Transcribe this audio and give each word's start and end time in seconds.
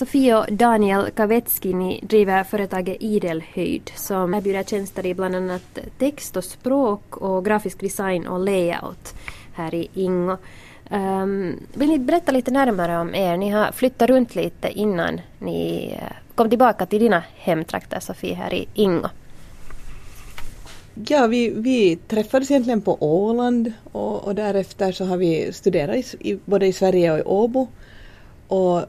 Sofie 0.00 0.36
och 0.36 0.52
Daniel 0.52 1.10
Kavetski 1.10 1.74
ni 1.74 2.00
driver 2.02 2.44
företaget 2.44 2.96
Idelhöjd 3.00 3.90
som 3.94 4.34
erbjuder 4.34 4.62
tjänster 4.62 5.06
i 5.06 5.14
bland 5.14 5.36
annat 5.36 5.78
text 5.98 6.36
och 6.36 6.44
språk 6.44 7.16
och 7.16 7.44
grafisk 7.44 7.80
design 7.80 8.26
och 8.26 8.40
layout 8.40 9.14
här 9.52 9.74
i 9.74 9.88
Ingo. 9.94 10.36
Um, 10.90 11.60
vill 11.74 11.88
ni 11.88 11.98
berätta 11.98 12.32
lite 12.32 12.50
närmare 12.50 12.98
om 12.98 13.14
er? 13.14 13.36
Ni 13.36 13.50
har 13.50 13.72
flyttat 13.72 14.10
runt 14.10 14.34
lite 14.34 14.70
innan 14.70 15.20
ni 15.38 15.92
eh, 15.92 16.16
kom 16.34 16.48
tillbaka 16.50 16.86
till 16.86 17.00
dina 17.00 17.22
hemtrakter 17.34 18.00
Sofie 18.00 18.34
här 18.34 18.54
i 18.54 18.68
Ingo. 18.74 19.08
Ja, 21.08 21.26
vi, 21.26 21.50
vi 21.50 21.96
träffades 21.96 22.50
egentligen 22.50 22.80
på 22.80 22.96
Åland 23.00 23.72
och, 23.92 24.24
och 24.24 24.34
därefter 24.34 24.92
så 24.92 25.04
har 25.04 25.16
vi 25.16 25.52
studerat 25.52 26.14
i, 26.20 26.38
både 26.44 26.66
i 26.66 26.72
Sverige 26.72 27.12
och 27.12 27.18
i 27.18 27.22
Åbo. 27.22 27.68
Och 28.48 28.84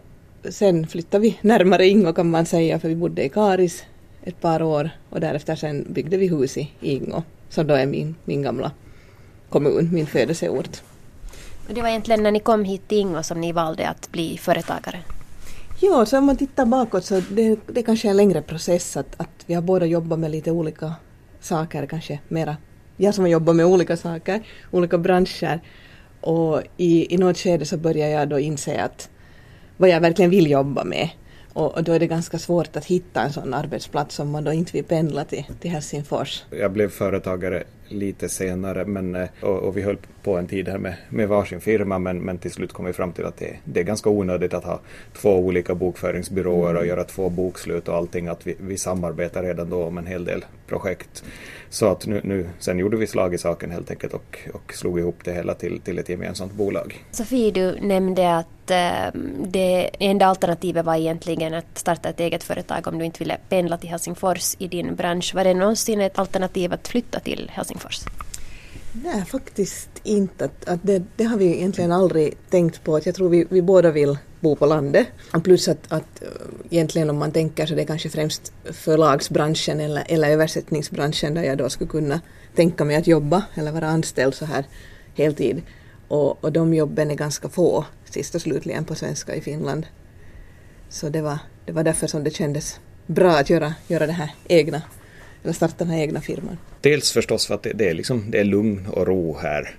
sen 0.49 0.87
flyttade 0.87 1.21
vi 1.21 1.39
närmare 1.41 1.87
Ingo 1.87 2.13
kan 2.13 2.29
man 2.29 2.45
säga 2.45 2.79
för 2.79 2.89
vi 2.89 2.95
bodde 2.95 3.23
i 3.23 3.29
Karis 3.29 3.83
ett 4.23 4.41
par 4.41 4.61
år 4.61 4.89
och 5.09 5.19
därefter 5.19 5.55
sen 5.55 5.85
byggde 5.89 6.17
vi 6.17 6.27
hus 6.27 6.57
i 6.57 6.71
Ingo 6.81 7.23
som 7.49 7.67
då 7.67 7.73
är 7.73 7.85
min, 7.85 8.15
min 8.25 8.41
gamla 8.41 8.71
kommun, 9.49 9.89
min 9.91 10.07
födelseort. 10.07 10.81
Och 11.67 11.73
det 11.73 11.81
var 11.81 11.89
egentligen 11.89 12.23
när 12.23 12.31
ni 12.31 12.39
kom 12.39 12.63
hit 12.63 12.87
till 12.87 12.97
Ingo 12.97 13.23
som 13.23 13.41
ni 13.41 13.51
valde 13.51 13.89
att 13.89 14.11
bli 14.11 14.37
företagare? 14.37 14.99
Ja, 15.79 16.05
så 16.05 16.17
om 16.17 16.25
man 16.25 16.37
tittar 16.37 16.65
bakåt 16.65 17.05
så 17.05 17.21
det, 17.31 17.59
det 17.67 17.83
kanske 17.83 18.07
är 18.07 18.09
en 18.09 18.17
längre 18.17 18.41
process 18.41 18.97
att, 18.97 19.19
att 19.19 19.43
vi 19.45 19.53
har 19.53 19.61
båda 19.61 19.85
jobbat 19.85 20.19
med 20.19 20.31
lite 20.31 20.51
olika 20.51 20.93
saker 21.39 21.85
kanske 21.85 22.19
mera. 22.27 22.57
Jag 22.97 23.15
som 23.15 23.23
har 23.23 23.29
jobbat 23.29 23.55
med 23.55 23.65
olika 23.65 23.97
saker, 23.97 24.43
olika 24.71 24.97
branscher 24.97 25.59
och 26.21 26.61
i, 26.77 27.13
i 27.13 27.17
något 27.17 27.37
skede 27.37 27.65
så 27.65 27.77
började 27.77 28.11
jag 28.11 28.29
då 28.29 28.39
inse 28.39 28.81
att 28.83 29.09
vad 29.81 29.89
jag 29.89 30.01
verkligen 30.01 30.31
vill 30.31 30.51
jobba 30.51 30.83
med. 30.83 31.09
Och, 31.53 31.77
och, 31.77 31.83
då 31.83 31.93
är 31.93 31.99
det 31.99 32.07
ganska 32.07 32.39
svårt 32.39 32.75
att 32.75 32.85
hitta 32.85 33.21
en 33.21 33.33
sån 33.33 33.53
arbetsplats 33.53 34.19
om 34.19 34.31
man 34.31 34.43
då 34.43 34.53
inte 34.53 34.71
vill 34.71 34.83
pendla 34.83 35.25
till, 35.25 35.43
till 35.59 35.71
Helsingfors. 35.71 36.43
Jag 36.49 36.71
blev 36.71 36.89
företagare 36.89 37.63
lite 37.91 38.29
senare 38.29 38.85
men, 38.85 39.15
eh, 39.15 39.29
och, 39.41 39.57
och, 39.57 39.77
vi 39.77 39.81
höll 39.81 39.97
på 40.23 40.37
en 40.37 40.47
tid 40.47 40.67
här 40.67 40.77
med, 40.77 40.95
med 41.09 41.27
varsin 41.27 41.61
firma 41.61 41.99
men, 41.99 42.19
men 42.19 42.37
till 42.37 42.51
slut 42.51 42.73
kom 42.73 42.85
vi 42.85 42.93
fram 42.93 43.11
till 43.11 43.25
att 43.25 43.37
det, 43.37 43.57
det 43.63 43.79
är 43.79 43.83
ganska 43.83 44.09
onödigt 44.09 44.53
att 44.53 44.63
ha 44.63 44.79
två 45.13 45.37
olika 45.37 45.75
bokföringsbyråer 45.75 46.75
och 46.75 46.85
göra 46.85 47.03
två 47.03 47.29
bokslut 47.29 47.87
och 47.87 47.95
allting 47.95 48.27
att 48.27 48.47
vi, 48.47 48.55
vi 48.59 48.77
samarbetar 48.77 49.43
redan 49.43 49.69
då 49.69 49.83
om 49.83 49.97
en 49.97 50.07
hel 50.07 50.25
del 50.25 50.45
projekt. 50.67 51.23
Så 51.69 51.91
att 51.91 52.07
nu, 52.07 52.21
nu, 52.23 52.49
sen 52.59 52.79
gjorde 52.79 52.97
vi 52.97 53.07
slag 53.07 53.33
i 53.33 53.37
saken 53.37 53.71
helt 53.71 53.91
enkelt 53.91 54.13
och, 54.13 54.39
och 54.53 54.73
slog 54.73 54.99
ihop 54.99 55.19
det 55.23 55.33
hela 55.33 55.53
till, 55.53 55.81
till 55.81 55.99
ett 55.99 56.09
gemensamt 56.09 56.53
bolag. 56.53 57.05
Sofie, 57.11 57.51
du 57.51 57.79
nämnde 57.81 58.35
att 58.35 58.71
äh, 58.71 59.21
det 59.47 59.89
enda 59.99 60.25
alternativet 60.25 60.85
var 60.85 60.95
egentligen 60.95 61.53
att 61.53 61.77
starta 61.77 62.09
ett 62.09 62.19
eget 62.19 62.43
företag 62.43 62.87
om 62.87 62.99
du 62.99 63.05
inte 63.05 63.19
ville 63.19 63.37
pendla 63.49 63.77
till 63.77 63.89
Helsingfors 63.89 64.55
i 64.59 64.67
din 64.67 64.95
bransch. 64.95 65.35
Var 65.35 65.43
det 65.43 65.53
någonsin 65.53 66.01
ett 66.01 66.19
alternativ 66.19 66.73
att 66.73 66.87
flytta 66.87 67.19
till 67.19 67.51
Helsingfors? 67.53 67.80
Nej, 68.93 69.25
faktiskt 69.25 69.89
inte. 70.03 70.45
Att, 70.45 70.69
att 70.69 70.79
det, 70.83 71.03
det, 71.15 71.23
har 71.23 71.37
vi 71.37 71.45
egentligen 71.45 71.91
aldrig 71.91 72.37
tänkt 72.49 72.83
på. 72.83 72.95
Att 72.95 73.05
jag 73.05 73.15
tror 73.15 73.29
vi, 73.29 73.47
vi 73.49 73.61
båda 73.61 73.91
vill 73.91 74.17
bo 74.39 74.55
på 74.55 74.65
landet. 74.65 75.07
Plus 75.43 75.67
att, 75.67 75.91
att 75.91 76.21
eh, 76.21 76.27
egentligen 76.69 77.09
om 77.09 77.17
man 77.17 77.31
tänker 77.31 77.65
så 77.65 77.75
det 77.75 77.81
är 77.81 77.85
kanske 77.85 78.09
främst 78.09 78.53
förlagsbranschen 78.63 79.79
eller, 79.79 80.03
eller 80.07 80.29
översättningsbranschen 80.29 81.33
där 81.33 81.43
jag 81.43 81.57
då 81.57 81.69
skulle 81.69 81.89
kunna 81.89 82.21
tänka 82.55 82.85
mig 82.85 82.95
att 82.95 83.07
jobba 83.07 83.43
eller 83.53 83.71
vara 83.71 83.87
anställd 83.87 84.35
så 84.35 84.45
här 84.45 84.65
heltid. 85.15 85.61
Och, 86.07 86.43
och 86.43 86.51
de 86.51 86.73
jobben 86.73 87.11
är 87.11 87.15
ganska 87.15 87.49
få 87.49 87.85
sist 88.05 88.35
och 88.35 88.41
slutligen 88.41 88.85
på 88.85 88.95
svenska 88.95 89.35
i 89.35 89.41
Finland. 89.41 89.85
Så 90.89 91.09
det 91.09 91.21
var, 91.21 91.39
det 91.65 91.71
var 91.71 91.83
därför 91.83 92.07
som 92.07 92.23
det 92.23 92.31
kändes 92.31 92.79
bra 93.07 93.31
att 93.31 93.49
göra, 93.49 93.73
göra 93.87 94.07
det 94.07 94.13
här 94.13 94.31
egna 94.47 94.81
eller 95.43 95.53
starta 95.53 95.75
den 95.77 95.89
här 95.89 95.99
egna 95.99 96.21
firman? 96.21 96.57
Dels 96.81 97.11
förstås 97.11 97.47
för 97.47 97.55
att 97.55 97.63
det, 97.63 97.73
det, 97.73 97.89
är, 97.89 97.93
liksom, 97.93 98.31
det 98.31 98.39
är 98.39 98.43
lugn 98.43 98.87
och 98.87 99.07
ro 99.07 99.37
här. 99.37 99.75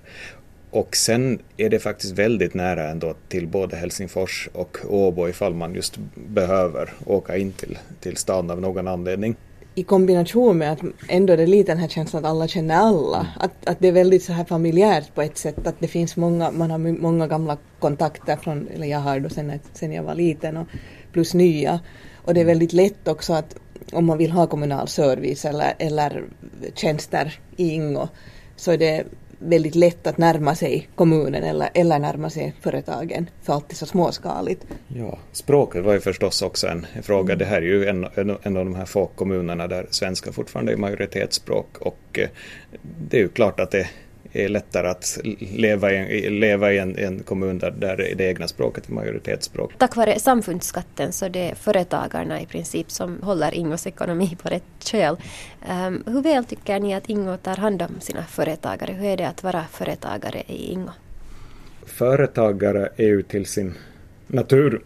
Och 0.71 0.97
sen 0.97 1.39
är 1.57 1.71
det 1.71 1.79
faktiskt 1.79 2.13
väldigt 2.13 2.55
nära 2.55 2.89
ändå 2.89 3.15
till 3.29 3.47
både 3.47 3.77
Helsingfors 3.77 4.49
och 4.53 4.79
Åbo 4.89 5.29
ifall 5.29 5.55
man 5.55 5.75
just 5.75 5.99
behöver 6.15 6.93
åka 7.05 7.37
in 7.37 7.53
till, 7.53 7.79
till 8.01 8.17
stan 8.17 8.51
av 8.51 8.61
någon 8.61 8.89
anledning. 8.89 9.37
I 9.75 9.83
kombination 9.83 10.59
med 10.59 10.73
att 10.73 10.81
ändå 11.09 11.33
är 11.33 11.37
det 11.37 11.47
lite 11.47 11.73
den 11.73 11.79
här 11.79 11.89
känslan 11.89 12.25
att 12.25 12.31
alla 12.31 12.49
känner 12.49 12.77
alla. 12.77 13.19
Mm. 13.19 13.33
Att, 13.37 13.69
att 13.69 13.77
det 13.81 13.89
är 13.89 13.93
väldigt 13.93 14.25
så 14.25 14.33
här 14.33 14.45
familjärt 14.45 15.15
på 15.15 15.23
ett 15.23 15.39
sätt. 15.39 15.67
Att 15.67 15.75
det 15.79 15.89
finns 15.89 16.17
många, 16.17 16.51
man 16.51 16.71
har 16.71 16.79
många 16.79 17.27
gamla 17.27 17.59
kontakter 17.79 18.37
från, 18.37 18.69
eller 18.75 18.87
jag 18.87 18.99
har 18.99 19.21
då 19.21 19.29
sen, 19.29 19.53
sen 19.73 19.93
jag 19.93 20.03
var 20.03 20.15
liten 20.15 20.57
och 20.57 20.67
plus 21.13 21.35
nya. 21.35 21.81
Och 22.15 22.35
det 22.35 22.41
är 22.41 22.45
väldigt 22.45 22.73
lätt 22.73 23.09
också 23.09 23.33
att 23.33 23.57
om 23.93 24.07
man 24.07 24.19
vill 24.19 24.31
ha 24.31 24.47
kommunal 24.47 24.89
service 24.89 25.45
eller, 25.45 25.75
eller 25.79 26.25
tjänster 26.75 27.39
i 27.57 27.71
Ingo 27.71 28.09
så 28.57 28.73
är 28.73 28.79
det 28.79 29.05
väldigt 29.39 29.75
lätt 29.75 30.07
att 30.07 30.19
närma 30.19 30.55
sig 30.55 30.89
kommunen 30.95 31.43
eller, 31.43 31.69
eller 31.75 31.99
närma 31.99 32.31
sig 32.31 32.55
företagen 32.61 33.31
för 33.43 33.53
allt 33.53 33.73
är 33.73 33.77
så 33.77 33.87
småskaligt. 33.87 34.67
Ja, 34.89 35.19
språket 35.33 35.85
var 35.85 35.93
ju 35.93 36.01
förstås 36.01 36.43
också 36.43 36.67
en 36.67 36.87
fråga. 37.03 37.37
Det 37.37 37.45
här 37.45 37.57
är 37.57 37.67
ju 37.67 37.87
en, 37.87 38.07
en, 38.15 38.37
en 38.43 38.57
av 38.57 38.65
de 38.65 38.75
här 38.75 38.85
få 38.85 39.07
kommunerna 39.07 39.67
där 39.67 39.87
svenska 39.91 40.33
fortfarande 40.33 40.73
är 40.73 40.77
majoritetsspråk 40.77 41.79
och 41.79 42.19
eh, 42.19 42.29
det 43.09 43.17
är 43.17 43.21
ju 43.21 43.29
klart 43.29 43.61
att 43.61 43.71
det 43.71 43.89
är 44.33 44.49
lättare 44.49 44.89
att 44.89 45.19
leva 45.39 45.93
i, 45.93 46.31
leva 46.31 46.73
i 46.73 46.79
en, 46.79 46.99
en 46.99 47.23
kommun 47.23 47.59
där, 47.59 47.71
där 47.71 47.97
det 48.17 48.25
egna 48.25 48.49
språket 48.49 48.89
är 48.89 48.93
majoritetsspråk. 48.93 49.73
Tack 49.79 49.97
vare 49.97 50.19
samfundsskatten 50.19 51.13
så 51.13 51.29
det 51.29 51.51
är 51.51 51.55
företagarna 51.55 52.41
i 52.41 52.47
princip 52.47 52.91
som 52.91 53.23
håller 53.23 53.55
Ingos 53.55 53.87
ekonomi 53.87 54.37
på 54.43 54.49
rätt 54.49 54.63
köl. 54.85 55.17
Um, 55.71 56.05
hur 56.07 56.23
väl 56.23 56.45
tycker 56.45 56.81
ni 56.81 56.95
att 56.95 57.09
Ingo 57.09 57.37
tar 57.37 57.57
hand 57.57 57.83
om 57.83 58.01
sina 58.01 58.25
företagare? 58.25 58.93
Hur 58.93 59.07
är 59.07 59.17
det 59.17 59.29
att 59.29 59.43
vara 59.43 59.65
företagare 59.73 60.43
i 60.47 60.73
Ingo? 60.73 60.91
Företagare 61.87 62.89
är 62.97 63.07
ju 63.07 63.23
till 63.23 63.47
sin 63.47 63.75
natur 64.27 64.83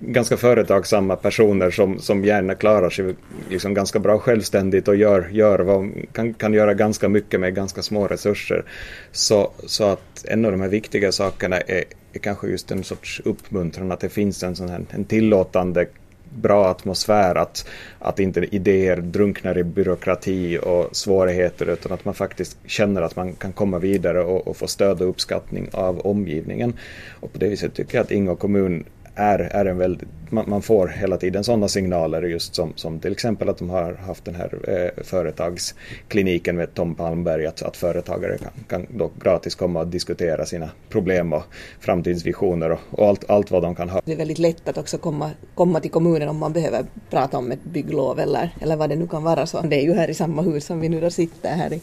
ganska 0.00 0.36
företagsamma 0.36 1.16
personer 1.16 1.70
som, 1.70 1.98
som 1.98 2.24
gärna 2.24 2.54
klarar 2.54 2.90
sig 2.90 3.14
liksom 3.50 3.74
ganska 3.74 3.98
bra 3.98 4.18
självständigt 4.18 4.88
och 4.88 4.96
gör, 4.96 5.28
gör 5.32 5.58
vad, 5.58 5.90
kan, 6.12 6.34
kan 6.34 6.52
göra 6.52 6.74
ganska 6.74 7.08
mycket 7.08 7.40
med 7.40 7.54
ganska 7.54 7.82
små 7.82 8.06
resurser. 8.06 8.64
Så, 9.12 9.50
så 9.66 9.84
att 9.84 10.24
en 10.24 10.44
av 10.44 10.52
de 10.52 10.60
här 10.60 10.68
viktiga 10.68 11.12
sakerna 11.12 11.60
är, 11.60 11.84
är 12.12 12.18
kanske 12.18 12.48
just 12.48 12.70
en 12.70 12.84
sorts 12.84 13.20
uppmuntran 13.24 13.92
att 13.92 14.00
det 14.00 14.08
finns 14.08 14.42
en 14.42 14.56
sån 14.56 14.68
här 14.68 14.80
en 14.90 15.04
tillåtande 15.04 15.86
bra 16.34 16.66
atmosfär 16.66 17.34
att, 17.34 17.68
att 17.98 18.18
inte 18.18 18.40
idéer 18.40 18.96
drunknar 18.96 19.58
i 19.58 19.64
byråkrati 19.64 20.58
och 20.62 20.96
svårigheter 20.96 21.66
utan 21.66 21.92
att 21.92 22.04
man 22.04 22.14
faktiskt 22.14 22.58
känner 22.66 23.02
att 23.02 23.16
man 23.16 23.32
kan 23.32 23.52
komma 23.52 23.78
vidare 23.78 24.22
och, 24.22 24.48
och 24.48 24.56
få 24.56 24.66
stöd 24.66 25.02
och 25.02 25.08
uppskattning 25.08 25.68
av 25.72 26.00
omgivningen. 26.00 26.74
Och 27.20 27.32
på 27.32 27.38
det 27.38 27.48
viset 27.48 27.74
tycker 27.74 27.98
jag 27.98 28.04
att 28.04 28.10
Ingo 28.10 28.36
kommun 28.36 28.84
är, 29.14 29.38
är 29.38 29.64
en 29.64 29.78
väldigt, 29.78 30.08
man, 30.30 30.44
man, 30.50 30.62
får 30.62 30.88
hela 30.88 31.16
tiden 31.16 31.44
sådana 31.44 31.68
signaler 31.68 32.22
just 32.22 32.54
som, 32.54 32.72
som 32.76 33.00
till 33.00 33.12
exempel 33.12 33.48
att 33.48 33.58
de 33.58 33.70
har 33.70 33.92
haft 33.92 34.24
den 34.24 34.34
här 34.34 34.58
eh, 34.68 35.02
företagskliniken 35.04 36.56
med 36.56 36.74
Tom 36.74 36.94
Palmberg 36.94 37.46
att, 37.46 37.62
att 37.62 37.76
företagare 37.76 38.38
kan, 38.38 38.52
kan 38.68 38.86
då 38.98 39.10
gratis 39.22 39.54
komma 39.54 39.80
och 39.80 39.86
diskutera 39.86 40.46
sina 40.46 40.70
problem 40.88 41.32
och 41.32 41.42
framtidsvisioner 41.80 42.70
och, 42.70 42.80
och, 42.90 43.08
allt, 43.08 43.30
allt 43.30 43.50
vad 43.50 43.62
de 43.62 43.74
kan 43.74 43.88
ha. 43.88 44.00
Det 44.04 44.12
är 44.12 44.16
väldigt 44.16 44.38
lätt 44.38 44.68
att 44.68 44.78
också 44.78 44.98
komma, 44.98 45.30
komma 45.54 45.80
till 45.80 45.90
kommunen 45.90 46.28
om 46.28 46.36
man 46.36 46.52
behöver 46.52 46.84
prata 47.10 47.38
om 47.38 47.52
ett 47.52 47.64
bygglov 47.64 48.20
eller, 48.20 48.50
eller 48.60 48.76
vad 48.76 48.88
det 48.88 48.96
nu 48.96 49.06
kan 49.06 49.22
vara 49.22 49.46
så. 49.46 49.60
Det 49.60 49.76
är 49.76 49.84
ju 49.84 49.92
här 49.92 50.10
i 50.10 50.14
samma 50.14 50.42
hus 50.42 50.64
som 50.64 50.80
vi 50.80 50.88
nu 50.88 51.00
då 51.00 51.10
sitter 51.10 51.50
här 51.50 51.72
i 51.72 51.80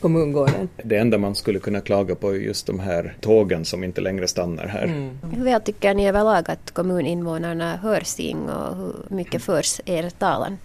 kommungården. 0.00 0.68
Det 0.84 0.96
enda 0.96 1.18
man 1.18 1.34
skulle 1.34 1.58
kunna 1.58 1.80
klaga 1.80 2.14
på 2.14 2.30
är 2.30 2.34
just 2.34 2.66
de 2.66 2.80
här 2.80 3.16
tågen 3.20 3.64
som 3.64 3.84
inte 3.84 4.00
längre 4.00 4.28
stannar 4.28 4.66
här. 4.66 4.84
Mm. 4.84 5.18
Hur 5.36 5.44
väl 5.44 5.60
tycker 5.60 5.94
ni 5.94 6.08
överlag 6.08 6.50
att 6.50 6.70
kommuninvånarna 6.70 7.76
hör 7.76 8.00
Sing 8.00 8.48
och 8.48 8.76
hur 8.76 8.94
mycket 9.08 9.42
förs 9.42 9.80
er 9.84 10.10
talan? 10.10 10.58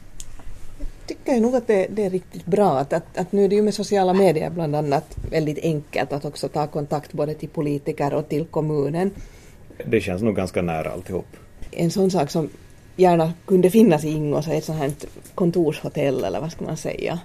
Jag 0.79 1.17
tycker 1.17 1.39
nog 1.39 1.55
att 1.55 1.67
det, 1.67 1.87
det 1.89 2.03
är 2.03 2.09
riktigt 2.09 2.45
bra 2.45 2.79
att, 2.79 2.93
att, 2.93 3.17
att, 3.17 3.31
nu 3.31 3.43
är 3.43 3.49
det 3.49 3.55
ju 3.55 3.61
med 3.61 3.73
sociala 3.73 4.13
medier 4.13 4.49
bland 4.49 4.75
annat 4.75 5.17
väldigt 5.31 5.59
enkelt 5.63 6.13
att 6.13 6.25
också 6.25 6.47
ta 6.47 6.67
kontakt 6.67 7.13
både 7.13 7.33
till 7.33 7.49
politiker 7.49 8.13
och 8.13 8.29
till 8.29 8.45
kommunen. 8.45 9.11
Det 9.85 10.01
känns 10.01 10.21
nog 10.21 10.35
ganska 10.35 10.61
nära 10.61 10.91
alltihop. 10.91 11.27
En 11.71 11.91
sån 11.91 12.11
sak 12.11 12.29
som 12.29 12.49
gärna 12.95 13.33
kunde 13.45 13.69
finnas 13.69 14.03
i 14.05 14.09
Ingås 14.09 14.47
är 14.47 14.57
ett 14.57 14.63
sånt 14.63 14.79
här 14.79 14.91
kontorshotell 15.35 16.23
eller 16.23 16.41
vad 16.41 16.51
ska 16.51 16.65
man 16.65 16.77
säga 16.77 17.19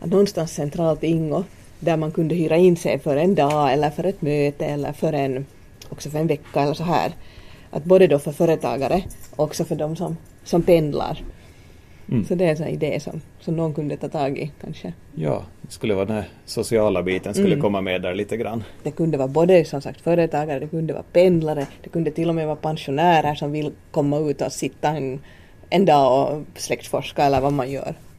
att 0.00 0.10
någonstans 0.10 0.52
centralt 0.52 1.04
i 1.04 1.06
Ingo 1.06 1.44
där 1.80 1.96
man 1.96 2.12
kunde 2.12 2.34
hyra 2.34 2.56
in 2.56 2.76
sig 2.76 2.98
för 2.98 3.16
en 3.16 3.34
dag 3.34 3.72
eller 3.72 3.90
för 3.90 4.04
ett 4.04 4.22
möte 4.22 4.66
eller 4.66 4.92
för 4.92 5.12
en, 5.12 5.46
också 5.88 6.10
för 6.10 6.18
en 6.18 6.26
vecka 6.26 6.60
eller 6.60 6.74
så 6.74 6.84
här. 6.84 7.12
Att 7.70 7.84
både 7.84 8.06
då 8.06 8.18
för 8.18 8.32
företagare 8.32 9.02
och 9.36 9.44
också 9.44 9.64
för 9.64 9.76
de 9.76 9.96
som, 9.96 10.16
som 10.44 10.62
pendlar. 10.62 11.22
Mm. 12.08 12.24
Så 12.24 12.34
det 12.34 12.44
är 12.44 12.50
en 12.50 12.56
sån 12.56 12.66
idé 12.66 13.00
som, 13.00 13.20
som 13.40 13.56
någon 13.56 13.74
kunde 13.74 13.96
ta 13.96 14.08
tag 14.08 14.38
i 14.38 14.50
kanske. 14.60 14.92
Ja, 15.14 15.42
det 15.62 15.72
skulle 15.72 15.94
vara 15.94 16.04
den 16.04 16.16
här 16.16 16.28
sociala 16.44 17.02
biten 17.02 17.34
skulle 17.34 17.48
Mm. 17.48 17.62
komma 17.62 17.80
med 17.80 18.02
där 18.02 18.14
lite 18.14 18.36
grann. 18.36 18.64
Det 18.82 18.90
kunde 18.90 19.18
vara 19.18 19.28
både 19.28 19.64
som 19.64 19.80
sagt 19.80 20.00
företagare, 20.00 20.58
det 20.58 20.66
kunde 20.66 20.92
vara 20.92 21.04
pendlare, 21.12 21.66
det 21.82 21.90
kunde 21.90 22.10
till 22.10 22.28
och 22.28 22.34
med 22.34 22.46
vara 22.46 22.56
pensionärer 22.56 23.34
som 23.34 23.52
vill 23.52 23.72
komma 23.90 24.18
ut 24.18 24.40
och 24.42 24.52
sitta 24.52 24.88
en, 24.88 25.20
en 25.70 25.84
dag 25.84 26.32
och 26.32 26.42
släktforska 26.60 27.24
eller 27.24 27.40
vad 27.40 27.52
man 27.52 27.70
gör. 27.70 27.94